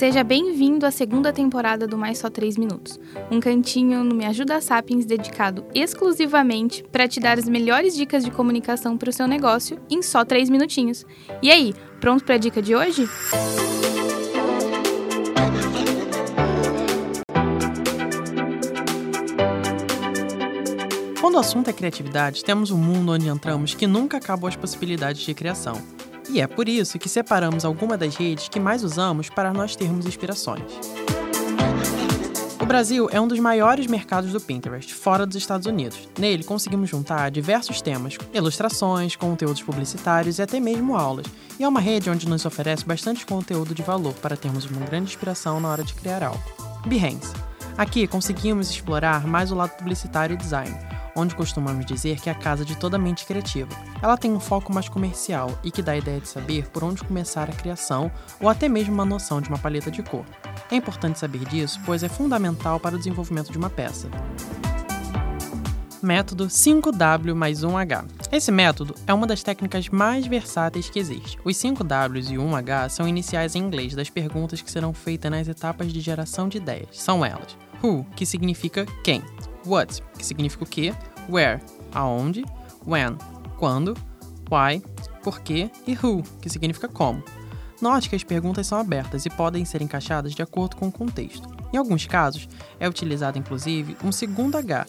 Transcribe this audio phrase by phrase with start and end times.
[0.00, 2.98] Seja bem-vindo à segunda temporada do Mais Só 3 Minutos,
[3.30, 8.30] um cantinho no Me Ajuda Sapiens dedicado exclusivamente para te dar as melhores dicas de
[8.30, 11.04] comunicação para o seu negócio em só 3 minutinhos.
[11.42, 13.06] E aí, pronto para a dica de hoje?
[21.20, 25.20] Quando o assunto é criatividade, temos um mundo onde entramos que nunca acabam as possibilidades
[25.20, 25.99] de criação.
[26.28, 30.06] E é por isso que separamos algumas das redes que mais usamos para nós termos
[30.06, 30.62] inspirações.
[32.60, 36.08] O Brasil é um dos maiores mercados do Pinterest, fora dos Estados Unidos.
[36.18, 41.26] Nele conseguimos juntar diversos temas, ilustrações, conteúdos publicitários e até mesmo aulas.
[41.58, 45.10] E é uma rede onde nos oferece bastante conteúdo de valor para termos uma grande
[45.10, 46.42] inspiração na hora de criar algo.
[46.86, 47.32] Behance.
[47.78, 50.76] Aqui conseguimos explorar mais o lado publicitário e design,
[51.16, 53.70] onde costumamos dizer que é a casa de toda mente criativa.
[54.02, 57.04] Ela tem um foco mais comercial e que dá a ideia de saber por onde
[57.04, 58.10] começar a criação
[58.40, 60.24] ou até mesmo uma noção de uma paleta de cor.
[60.70, 64.08] É importante saber disso, pois é fundamental para o desenvolvimento de uma peça.
[66.02, 68.04] Método 5W mais 1H.
[68.32, 71.38] Esse método é uma das técnicas mais versáteis que existe.
[71.44, 75.48] Os 5Ws e o 1H são iniciais em inglês das perguntas que serão feitas nas
[75.48, 76.88] etapas de geração de ideias.
[76.92, 79.22] São elas: Who, que significa quem,
[79.66, 80.94] What, que significa o que,
[81.28, 81.60] Where,
[81.92, 82.44] aonde,
[82.86, 83.16] When,
[83.58, 83.94] quando,
[84.50, 84.82] Why,
[85.22, 87.22] por quê e Who, que significa como.
[87.80, 91.48] Note que as perguntas são abertas e podem ser encaixadas de acordo com o contexto.
[91.72, 94.86] Em alguns casos, é utilizado inclusive um segundo H,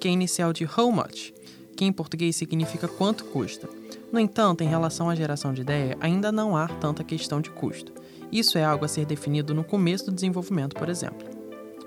[0.00, 1.32] que é inicial de how much,
[1.76, 3.68] que em português significa quanto custa.
[4.12, 7.92] No entanto, em relação à geração de ideia, ainda não há tanta questão de custo.
[8.30, 11.26] Isso é algo a ser definido no começo do desenvolvimento, por exemplo.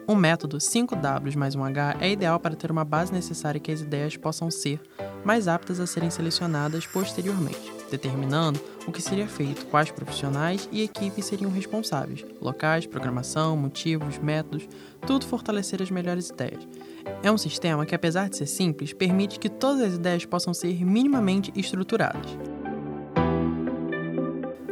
[0.08, 4.16] O método 5W mais 1H é ideal para ter uma base necessária que as ideias
[4.16, 4.80] possam ser
[5.26, 11.26] mais aptas a serem selecionadas posteriormente, determinando o que seria feito, quais profissionais e equipes
[11.26, 14.66] seriam responsáveis, locais, programação, motivos, métodos,
[15.06, 16.66] tudo fortalecer as melhores ideias.
[17.22, 20.86] É um sistema que, apesar de ser simples, permite que todas as ideias possam ser
[20.86, 22.38] minimamente estruturadas.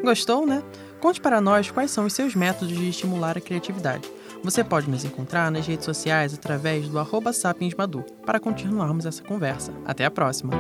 [0.02, 0.64] Gostou, né?
[1.02, 4.10] Conte para nós quais são os seus métodos de estimular a criatividade.
[4.46, 9.74] Você pode nos encontrar nas redes sociais através do arroba sapiensmadu para continuarmos essa conversa.
[9.84, 10.54] Até a próxima!